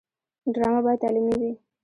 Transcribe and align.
ډرامه 0.53 0.81
باید 0.85 1.01
تعلیمي 1.03 1.35
وي 1.39 1.51